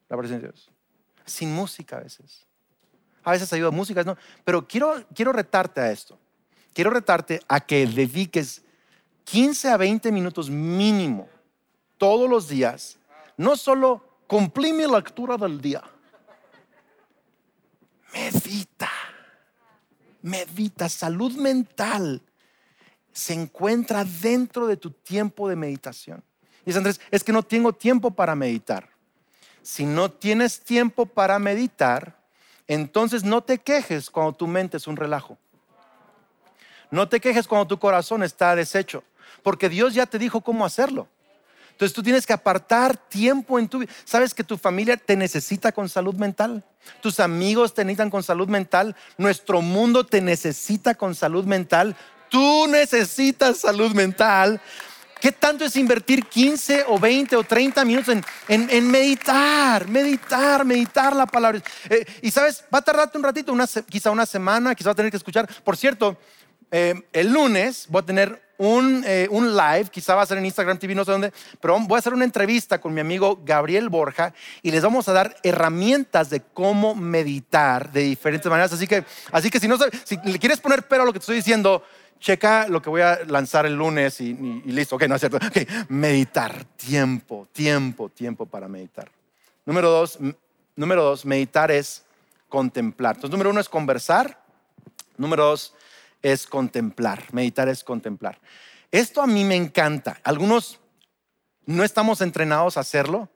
[0.08, 0.70] La presencia de Dios.
[1.28, 2.46] Sin música a veces.
[3.22, 4.16] A veces ayuda música, ¿no?
[4.44, 6.18] Pero quiero, quiero retarte a esto.
[6.72, 8.62] Quiero retarte a que dediques
[9.24, 11.28] 15 a 20 minutos mínimo
[11.98, 12.98] todos los días.
[13.36, 15.82] No solo cumplí mi lectura del día.
[18.14, 18.90] Medita.
[20.22, 20.88] Medita.
[20.88, 22.22] Salud mental
[23.12, 26.22] se encuentra dentro de tu tiempo de meditación.
[26.64, 28.88] Dice Andrés, es que no tengo tiempo para meditar.
[29.68, 32.16] Si no tienes tiempo para meditar,
[32.68, 35.36] entonces no te quejes cuando tu mente es un relajo.
[36.90, 39.04] No te quejes cuando tu corazón está deshecho,
[39.42, 41.06] porque Dios ya te dijo cómo hacerlo.
[41.72, 43.92] Entonces tú tienes que apartar tiempo en tu vida.
[44.06, 46.64] ¿Sabes que tu familia te necesita con salud mental?
[47.02, 48.96] Tus amigos te necesitan con salud mental.
[49.18, 51.94] Nuestro mundo te necesita con salud mental.
[52.30, 54.62] Tú necesitas salud mental.
[55.20, 58.14] ¿Qué tanto es invertir 15 o 20 o 30 minutos
[58.48, 61.60] en, meditar, meditar, meditar la palabra?
[61.90, 63.54] Eh, y sabes, va a tardarte un ratito,
[63.88, 65.48] quizá una semana, quizá va a tener que escuchar.
[65.64, 66.16] Por cierto,
[66.70, 70.44] eh, el lunes voy a tener un, eh, un, live, quizá va a ser en
[70.44, 73.88] Instagram TV, no sé dónde, pero voy a hacer una entrevista con mi amigo Gabriel
[73.88, 78.72] Borja y les vamos a dar herramientas de cómo meditar de diferentes maneras.
[78.72, 81.22] Así que, así que si no si le quieres poner pero a lo que te
[81.22, 81.84] estoy diciendo,
[82.18, 84.96] checa lo que voy a lanzar el lunes y, listo.
[84.96, 85.38] Ok, no es cierto.
[85.88, 89.10] meditar, tiempo, tiempo, tiempo para meditar.
[89.64, 90.18] Número dos,
[90.76, 92.04] número dos, meditar es
[92.48, 93.16] contemplar.
[93.16, 94.42] Entonces, número uno es conversar.
[95.16, 95.74] Número dos
[96.22, 97.24] es contemplar.
[97.32, 98.38] Meditar es contemplar.
[98.90, 100.18] Esto a mí me encanta.
[100.24, 100.80] Algunos
[101.66, 103.28] no estamos entrenados a hacerlo,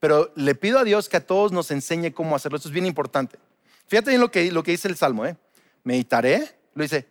[0.00, 2.56] pero le pido a Dios que a todos nos enseñe cómo hacerlo.
[2.56, 3.38] Esto es bien importante.
[3.86, 5.24] Fíjate bien lo que, lo que dice el Salmo.
[5.24, 5.36] ¿eh?
[5.84, 7.06] Meditaré, lo dice,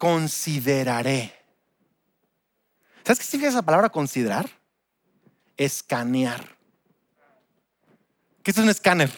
[0.00, 1.30] consideraré.
[3.04, 4.48] ¿Sabes qué significa esa palabra considerar?
[5.58, 6.56] Escanear.
[8.42, 9.10] ¿Qué es un escáner?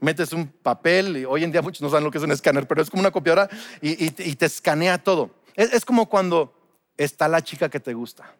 [0.00, 2.66] Metes un papel, y hoy en día muchos no saben lo que es un escáner,
[2.66, 3.50] pero es como una copiadora
[3.82, 5.30] y, te escanea todo.
[5.54, 6.54] es como cuando
[6.96, 8.34] está la chica que te gusta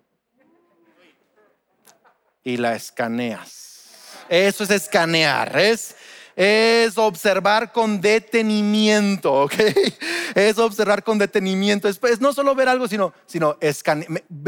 [2.42, 3.90] y la escaneas.
[4.30, 5.94] Eso es escanear, es,
[6.42, 9.52] es observar con detenimiento, ¿ok?
[10.34, 11.86] Es observar con detenimiento.
[11.86, 13.58] Es, no solo ver algo, sino, sino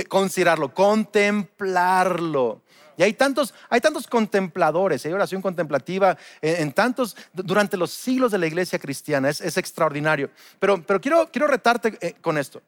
[0.09, 2.63] considerarlo, contemplarlo.
[2.97, 8.39] Y hay tantos, hay tantos contempladores, hay oración contemplativa en, tantos, durante los siglos de
[8.39, 10.31] la iglesia cristiana, es, extraordinario.
[10.59, 12.63] Pero, pero quiero, quiero retarte eh, con esto.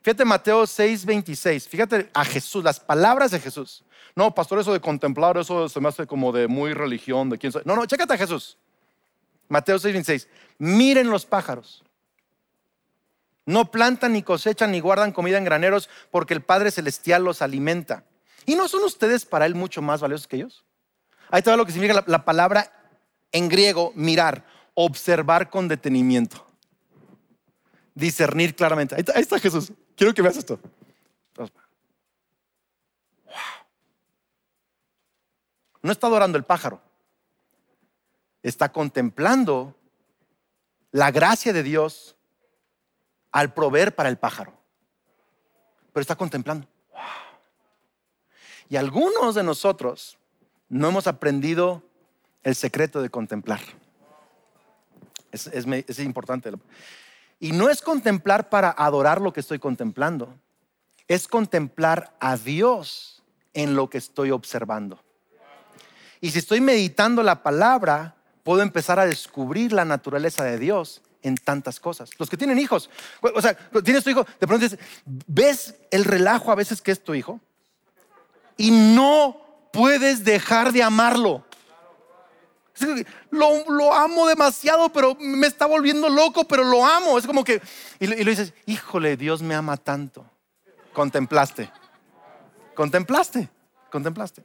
[0.00, 3.84] Fíjate Mateo 6, 26, fíjate a Jesús, las palabras de Jesús.
[4.14, 7.52] No, pastor, eso de contemplar, eso se me hace como de muy religión, de quién
[7.52, 7.62] soy.
[7.64, 8.58] No, no, chécate a Jesús.
[9.52, 10.28] Mateo 6, 26.
[10.56, 11.84] Miren los pájaros.
[13.44, 18.04] No plantan, ni cosechan, ni guardan comida en graneros, porque el Padre Celestial los alimenta.
[18.46, 20.64] ¿Y no son ustedes para Él mucho más valiosos que ellos?
[21.30, 22.72] Ahí está lo que significa la, palabra
[23.30, 26.46] en griego, mirar, observar con detenimiento,
[27.94, 28.94] discernir claramente.
[28.94, 29.70] Ahí está, Jesús.
[29.94, 30.58] Quiero que veas esto.
[35.82, 36.80] No está adorando el pájaro.
[38.42, 39.76] Está contemplando
[40.90, 42.16] la gracia de Dios
[43.30, 44.52] al proveer para el pájaro.
[45.92, 46.66] Pero está contemplando.
[48.68, 50.18] Y algunos de nosotros
[50.68, 51.82] no hemos aprendido
[52.42, 53.60] el secreto de contemplar.
[55.30, 56.50] Es, es, importante.
[57.40, 60.34] Y no es contemplar para adorar lo que estoy contemplando.
[61.08, 63.22] Es contemplar a Dios
[63.54, 65.02] en lo que estoy observando.
[66.20, 71.36] Y si estoy meditando la palabra, puedo empezar a descubrir la naturaleza de Dios en
[71.36, 72.10] tantas cosas.
[72.18, 76.50] Los que tienen hijos, o sea, tienes tu hijo, de pronto dices, ¿ves el relajo
[76.50, 77.40] a veces que es tu hijo?
[78.56, 81.44] Y no puedes dejar de amarlo.
[83.30, 87.18] Lo, amo demasiado, pero me está volviendo loco, pero lo amo.
[87.18, 87.60] Es como que,
[88.00, 90.26] y, y lo dices, híjole, Dios me ama tanto.
[90.92, 91.70] Contemplaste,
[92.74, 93.48] contemplaste,
[93.90, 94.44] contemplaste.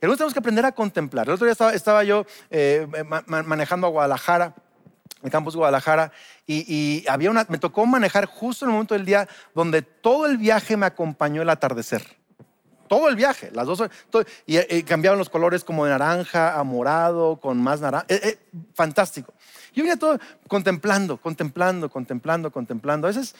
[0.00, 1.26] Y algunos tenemos que aprender a contemplar.
[1.28, 2.86] El otro día estaba, yo eh,
[3.26, 4.54] manejando a Guadalajara,
[5.22, 6.10] el campus Guadalajara,
[6.46, 7.04] y,
[7.48, 11.42] me tocó manejar justo en el momento del día donde todo el viaje me acompañó
[11.42, 12.02] el atardecer.
[12.88, 13.84] Todo el viaje, las dos
[14.46, 18.06] y, eh, cambiaban los colores como de naranja a morado, con más naranja.
[18.08, 18.38] Eh,
[18.74, 19.34] fantástico.
[19.74, 23.06] Yo venía todo contemplando, contemplando, contemplando, contemplando.
[23.06, 23.36] A veces,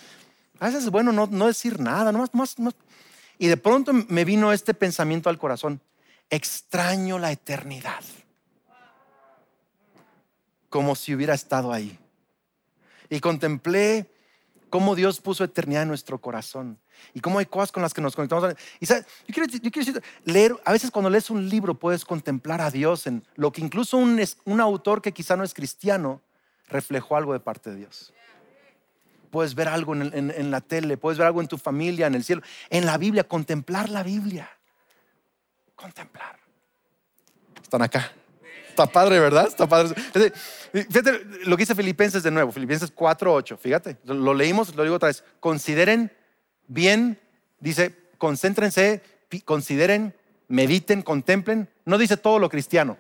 [0.61, 2.75] a veces es bueno no, decir nada, nomás, más, más.
[3.39, 5.81] Y de pronto me vino este pensamiento al corazón
[6.31, 8.03] extraño la eternidad.
[10.69, 11.99] Como si hubiera estado ahí.
[13.09, 14.09] Y contemplé
[14.71, 16.79] cómo Dios puso eternidad en nuestro corazón
[17.13, 18.55] y cómo hay cosas con las que nos conectamos.
[18.79, 18.95] Y yo,
[19.73, 23.97] quiero, a veces cuando lees un libro puedes contemplar a Dios en lo que incluso
[23.97, 26.23] un, un autor que quizá no es cristiano
[26.69, 28.13] reflejó algo de parte de Dios.
[29.33, 32.43] Puedes ver algo en la tele, puedes ver algo en tu familia, en el cielo,
[32.69, 34.60] en la Biblia, contemplar la Biblia
[35.81, 36.39] contemplar.
[37.63, 38.13] Están acá.
[38.69, 39.47] Está padre, ¿verdad?
[39.47, 39.95] Está padre.
[40.73, 43.59] Fíjate lo que dice Filipenses de nuevo, Filipenses 4.8.
[43.59, 45.25] Fíjate, lo leímos, lo digo otra vez.
[45.41, 46.13] Consideren
[46.67, 47.21] bien,
[47.59, 49.03] dice, concéntrense,
[49.45, 50.15] consideren,
[50.49, 51.69] mediten, contemplen.
[51.85, 52.97] No dice todo lo cristiano.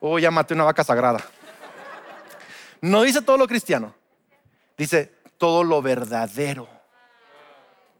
[0.00, 1.24] Oh, ya maté una vaca sagrada.
[2.80, 3.94] No dice todo lo cristiano.
[4.76, 6.81] Dice todo lo verdadero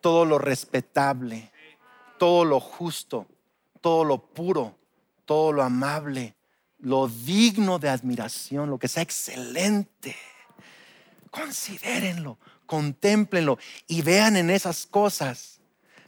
[0.02, 1.50] todo lo respetable,
[2.18, 3.26] todo lo justo,
[3.80, 4.76] todo lo puro,
[5.24, 6.34] todo lo amable,
[6.80, 10.14] lo digno de admiración, lo que sea excelente.
[11.30, 12.36] Considérenlo,
[12.66, 15.61] contémplenlo y vean en esas cosas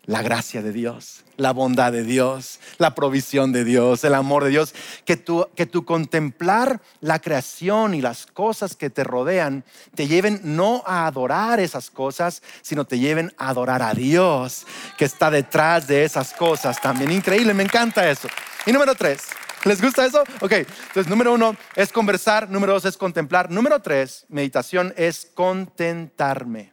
[0.07, 4.51] la gracia de Dios, la bondad de Dios, la provisión de Dios, el amor de
[4.51, 9.65] Dios, que tu, que tu contemplar la creación y las cosas que te rodean
[9.95, 14.67] te lleven no a adorar esas cosas, sino te lleven a adorar a Dios
[14.99, 17.11] que está detrás de esas cosas también.
[17.11, 18.29] Increíble, me encanta eso.
[18.67, 19.29] Y número tres,
[19.65, 20.23] ¿les gusta eso?
[20.41, 26.73] Ok, entonces número uno es conversar, número dos es contemplar, número tres, meditación es contentarme.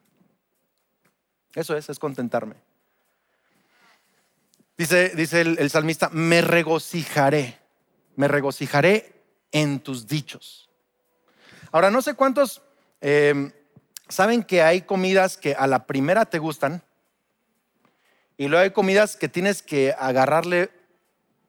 [1.53, 2.70] Eso es, es contentarme.
[4.81, 7.59] Dice, el, salmista, me regocijaré,
[8.15, 9.13] me regocijaré
[9.51, 10.71] en tus dichos.
[11.71, 12.63] Ahora, no sé cuántos
[12.99, 13.51] em,
[14.09, 16.81] saben que hay comidas que a la primera te gustan
[18.37, 20.71] y luego hay comidas que tienes que agarrarle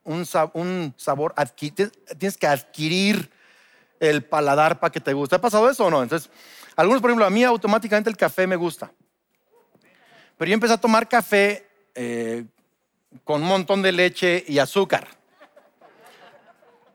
[0.05, 3.33] un, un sabor, tienes que adquirir
[3.99, 5.37] el paladar para que te guste.
[5.37, 6.03] ¿Ha pasado eso o no?
[6.03, 6.29] Entonces,
[6.77, 8.93] algunos, por ejemplo, a mí automáticamente el café me gusta.
[10.37, 12.45] Pero yo empecé a tomar café eh,
[13.25, 15.07] con un montón de leche y azúcar.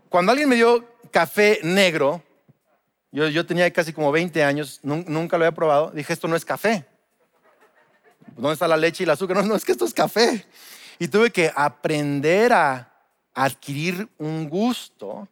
[0.10, 2.24] cuando alguien me dio café negro,
[3.12, 6.46] yo, yo tenía casi como 20 años, nunca lo había probado, dije, esto no es
[6.46, 6.86] café.
[8.36, 9.38] ¿Dónde está la leche y el azúcar?
[9.38, 10.46] No, no, es que esto es café.
[11.00, 12.92] Y tuve que aprender a
[13.34, 15.28] adquirir un gusto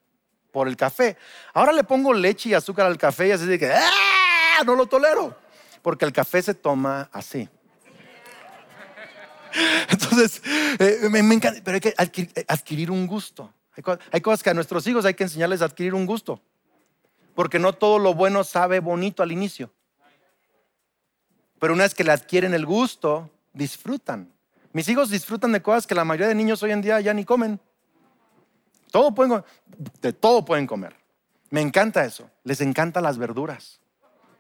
[0.51, 1.17] por el café.
[1.53, 4.63] Ahora le pongo leche y azúcar al café y así de que, ¡ah!
[4.65, 5.37] No lo tolero.
[5.81, 7.49] Porque el café se toma así.
[9.89, 10.41] Entonces,
[10.79, 13.53] eh, me, encanta, pero hay que adquirir, un gusto.
[14.11, 16.41] Hay, cosas que a nuestros hijos hay que enseñarles a adquirir un gusto.
[17.33, 19.71] Porque no todo lo bueno sabe bonito al inicio.
[21.59, 24.31] Pero una vez que le adquieren el gusto, disfrutan.
[24.71, 27.25] Mis hijos disfrutan de cosas que la mayoría de niños hoy en día ya ni
[27.25, 27.59] comen.
[28.91, 29.43] Todo pueden,
[30.01, 30.95] de todo pueden comer.
[31.49, 32.29] Me encanta eso.
[32.43, 33.79] Les encantan las verduras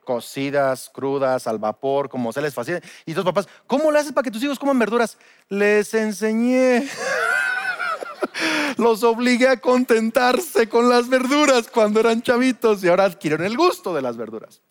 [0.05, 2.79] cocidas, crudas, al vapor, como se les fascina.
[3.05, 5.17] Y tus papás, ¿cómo le haces para que tus hijos coman verduras?
[5.49, 6.87] Les enseñé.
[8.77, 13.93] Los obligué a contentarse con las verduras cuando eran chavitos y ahora adquirieron el gusto
[13.93, 14.61] de las verduras.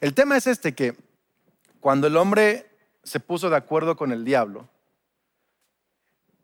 [0.00, 0.94] El tema es este que
[1.80, 2.66] cuando el hombre
[3.02, 4.68] se puso de acuerdo con el diablo,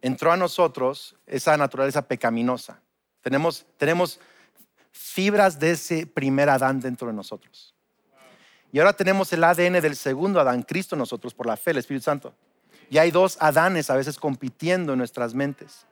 [0.00, 2.80] entró a nosotros esa naturaleza pecaminosa.
[3.22, 4.20] Tenemos, tenemos
[4.90, 7.74] fibras de ese primer Adán dentro de nosotros.
[8.72, 12.04] Y ahora tenemos el ADN del segundo Adán, Cristo nosotros, por la fe, el Espíritu
[12.04, 12.34] Santo.
[12.88, 15.86] Y hay dos Adanes a veces compitiendo en nuestras mentes.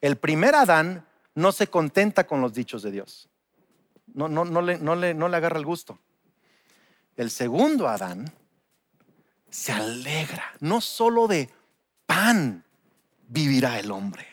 [0.00, 3.28] El primer Adán no se contenta con los dichos de Dios.
[4.12, 5.98] No, no, no, le, no, le, no le agarra el gusto.
[7.16, 8.32] El segundo Adán
[9.50, 11.48] se alegra, no solo de
[12.06, 12.64] pan
[13.28, 14.26] vivirá el hombre,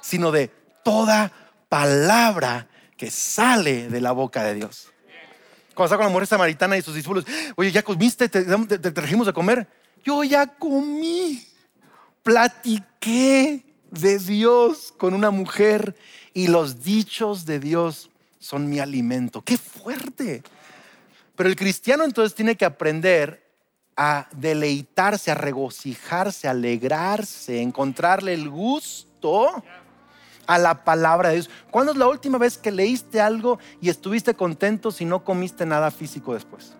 [0.00, 0.48] sino de
[0.82, 1.30] toda
[1.68, 4.92] palabra que sale de la boca de Dios.
[5.80, 7.24] Cuando con la mujer samaritana y sus discípulos,
[7.56, 8.28] oye, ¿ya comiste?
[8.28, 8.44] ¿Te,
[8.92, 9.66] trajimos de comer?
[10.04, 11.42] Yo ya comí.
[12.22, 15.96] Platiqué de Dios con una mujer
[16.34, 19.40] y los dichos de Dios son mi alimento.
[19.40, 20.42] ¡Qué fuerte!
[21.34, 23.42] Pero el cristiano entonces tiene que aprender
[23.96, 29.64] a deleitarse, a regocijarse, a alegrarse, encontrarle el gusto
[30.50, 31.50] a la palabra de Dios.
[31.70, 35.92] ¿Cuándo es la última vez que leíste algo y estuviste contento si no comiste nada
[35.92, 36.72] físico después?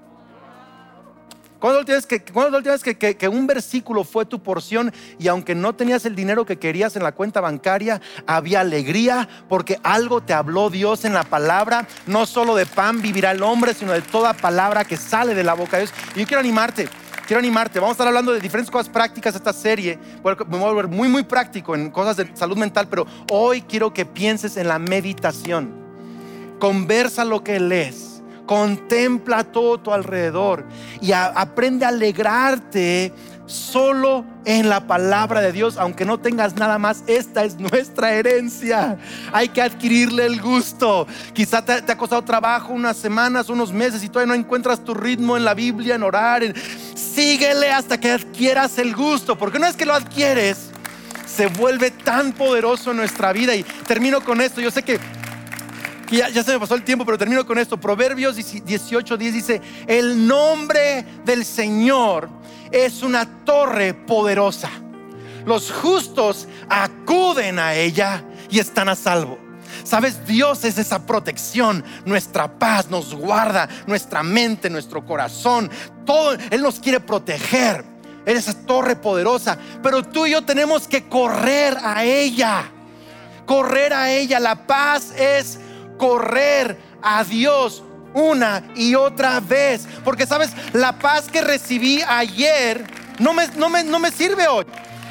[1.61, 5.75] ¿Cuándo es la última vez que, que, un versículo fue tu porción y aunque no
[5.75, 10.71] tenías el dinero que querías en la cuenta bancaria, había alegría porque algo te habló
[10.71, 11.87] Dios en la palabra?
[12.07, 15.55] No solo de pan vivirá el hombre, sino de toda palabra que sale de la
[15.55, 15.95] boca de Dios.
[16.17, 16.89] Y yo quiero animarte
[17.31, 17.79] quiero animarte.
[17.79, 19.97] Vamos a estar hablando de diferentes cosas prácticas esta serie.
[20.25, 23.95] Me voy a volver muy, muy práctico en cosas de salud mental, pero hoy quiero
[23.95, 25.71] que pienses en la meditación.
[26.59, 28.21] Conversa lo que lees.
[28.47, 30.65] Contempla todo tu alrededor
[31.01, 33.13] y aprende a alegrarte
[33.51, 38.97] solo en la palabra de Dios, aunque no tengas nada más, esta es nuestra herencia.
[39.33, 41.07] Hay que adquirirle el gusto.
[41.33, 45.37] Quizá te, ha costado trabajo unas semanas, unos meses y todavía no encuentras tu ritmo
[45.37, 46.43] en la Biblia, en orar.
[46.95, 50.71] Síguele hasta que adquieras el gusto, porque no es que lo adquieres,
[51.27, 53.55] se vuelve tan poderoso en nuestra vida.
[53.55, 54.61] Y termino con esto.
[54.61, 54.99] Yo sé que
[56.11, 57.79] ya, ya, se me pasó el tiempo, pero termino con esto.
[57.79, 62.40] Proverbios 18, 10 dice, el nombre del Señor
[62.73, 64.71] es una torre poderosa.
[65.47, 69.39] Los justos acuden a ella y están a salvo.
[69.85, 75.71] Sabes, Dios es esa protección, nuestra paz nos guarda, nuestra mente, nuestro corazón,
[76.05, 77.85] todo, Él nos quiere proteger.
[78.27, 82.65] Él es esa torre poderosa, pero tú y yo tenemos que correr a ella,
[83.47, 84.39] correr a ella.
[84.39, 85.59] La paz es
[85.97, 87.83] correr a Dios
[88.15, 89.87] una y otra vez.
[90.05, 92.85] Porque sabes, la paz que recibí ayer
[93.19, 94.65] no me, no me, no me sirve hoy.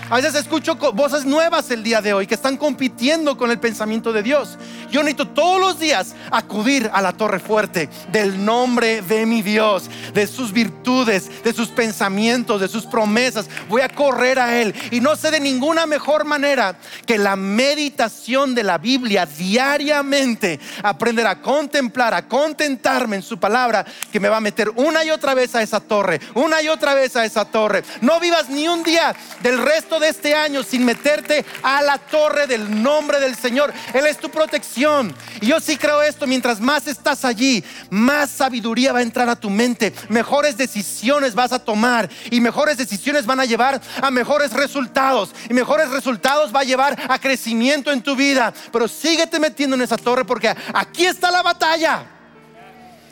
[0.10, 4.12] A veces escucho voces nuevas el día de hoy que están compitiendo con el pensamiento
[4.12, 4.58] de Dios.
[4.90, 9.88] Yo necesito todos los días acudir a la torre fuerte del nombre de mi Dios,
[10.12, 13.48] de sus virtudes, de sus pensamientos, de sus promesas.
[13.68, 14.74] Voy a correr a Él.
[14.90, 21.28] Y no sé de ninguna mejor manera que la meditación de la Biblia diariamente, aprender
[21.28, 25.36] a contemplar, a contentarme en su palabra, que me va a meter una y otra
[25.36, 27.84] vez a esa torre, una y otra vez a esa torre.
[28.02, 32.48] No vivas ni un día del resto de este año sin meterte a la torre
[32.48, 33.74] del nombre del Señor.
[33.94, 35.14] Él es tu protección.
[35.42, 39.36] Y yo sí creo esto, mientras más estás allí, más sabiduría va a entrar a
[39.36, 44.54] tu mente, mejores decisiones vas a tomar y mejores decisiones van a llevar a mejores
[44.54, 48.54] resultados y mejores resultados va a llevar a crecimiento en tu vida.
[48.72, 52.19] Pero síguete metiendo en esa torre porque aquí está la batalla.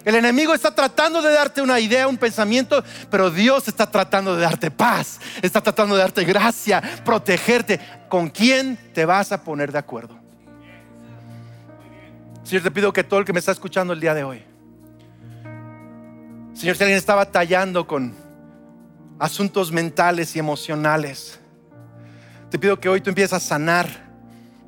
[0.08, 2.82] El enemigo está tratando de darte una idea, un pensamiento,
[3.12, 7.78] pero Dios está tratando de darte paz, está tratando de darte gracia, protegerte.
[8.08, 10.18] ¿Con quién te vas a poner de acuerdo?
[12.42, 14.46] Señor, te pido que todo el que me está escuchando el día de hoy,
[16.54, 18.16] Señor, si alguien está batallando con
[19.20, 21.38] asuntos mentales y emocionales,
[22.50, 23.90] te pido que hoy tú empieces a sanar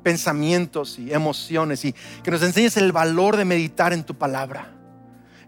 [0.02, 4.74] pensamientos y emociones y que nos enseñes el valor de meditar en tu palabra.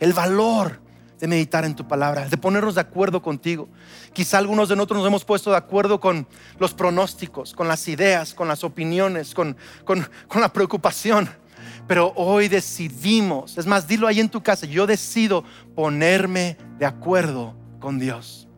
[0.03, 0.81] El valor
[1.21, 3.69] de meditar en tu palabra, de ponernos de acuerdo contigo.
[4.13, 6.27] Quizá algunos de nosotros nos hemos puesto de acuerdo con
[6.59, 10.05] los pronósticos, con las ideas, con las opiniones, con, con,
[10.41, 11.31] la preocupación.
[11.87, 15.45] Pero hoy decidimos, es más, dilo ahí en tu casa, yo decido
[15.77, 18.49] ponerme de acuerdo con Dios.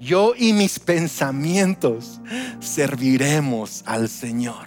[0.00, 2.18] Yo y mis pensamientos
[2.60, 4.66] serviremos al Señor.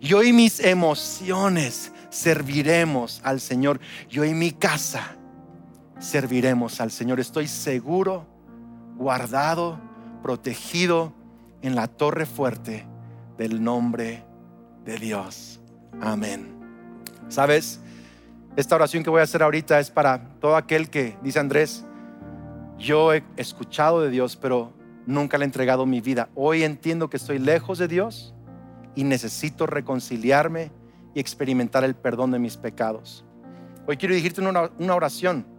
[0.00, 3.80] Yo y mis emociones serviremos al Señor.
[4.08, 5.17] Yo y mi casa
[5.98, 7.20] serviremos al Señor.
[7.20, 8.26] Estoy seguro,
[8.96, 9.78] guardado,
[10.22, 11.12] protegido
[11.62, 12.86] en la torre fuerte
[13.36, 14.24] del nombre
[14.84, 15.60] de Dios.
[16.00, 16.58] Amén.
[17.28, 17.80] ¿Sabes?
[18.56, 21.84] Esta oración que voy a hacer ahorita es para todo aquel que, dice Andrés,
[22.78, 24.72] yo he escuchado de Dios, pero
[25.06, 26.28] nunca le he entregado mi vida.
[26.34, 28.34] Hoy entiendo que estoy lejos de Dios
[28.94, 30.70] y necesito reconciliarme
[31.14, 33.24] y experimentar el perdón de mis pecados.
[33.86, 35.57] Hoy quiero dirigirte una, una oración.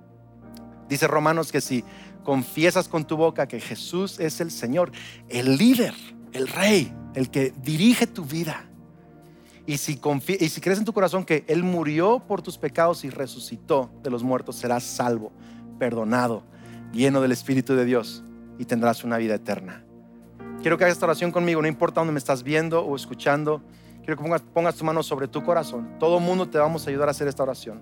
[0.89, 1.83] Dice Romanos que si
[2.23, 4.91] confiesas con tu boca que Jesús es el Señor,
[5.29, 5.93] el líder,
[6.33, 8.69] el rey, el que dirige tu vida,
[9.69, 10.01] y si,
[10.39, 14.09] y si crees en tu corazón que Él murió por tus pecados y resucitó de
[14.09, 15.31] los muertos, serás salvo,
[15.77, 16.41] perdonado,
[16.91, 18.23] lleno del Espíritu de Dios
[18.57, 19.83] y tendrás una vida eterna.
[20.63, 23.61] Quiero que hagas esta oración conmigo, no importa dónde me estás viendo o escuchando.
[24.03, 25.97] Quiero que pongas, tu mano sobre tu corazón.
[25.99, 27.81] Todo mundo te vamos a ayudar a hacer esta oración.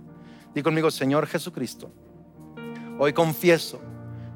[0.53, 1.89] Di conmigo, Señor Jesucristo,
[2.97, 3.79] hoy confieso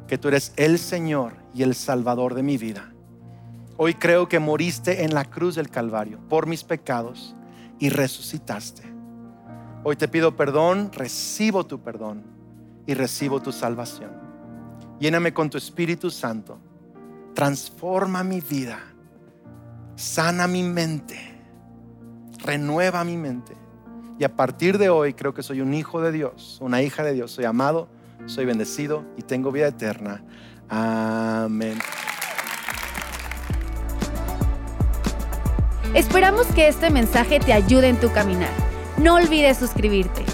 [0.08, 2.92] que tú eres el Señor y el Salvador de mi vida.
[3.78, 7.36] Hoy creo que moriste en la cruz del Calvario por mis pecados
[7.80, 8.84] y resucitaste.
[9.84, 12.24] Hoy te pido perdón, recibo tu perdón
[12.86, 14.12] y recibo tu salvación.
[15.00, 16.60] Lléname con tu Espíritu Santo.
[17.34, 18.80] Transforma mi vida.
[19.96, 21.18] Sana mi mente.
[22.44, 23.56] Renueva mi mente.
[24.20, 27.14] Y a partir de hoy creo que soy un hijo de Dios, una hija de
[27.14, 27.32] Dios.
[27.32, 27.88] Soy amado,
[28.26, 30.24] soy bendecido y tengo vida eterna.
[30.70, 31.78] Amén.
[35.94, 38.52] Esperamos que este mensaje te ayude en tu caminar.
[38.98, 40.31] No olvides suscribirte.